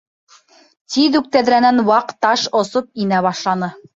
Тиҙ 0.93 1.17
үк 1.19 1.27
тәҙрәнән 1.35 1.83
ваҡ 1.91 2.15
таш 2.27 2.45
осоп 2.63 2.89
инә 3.07 3.23
башланы. 3.29 3.73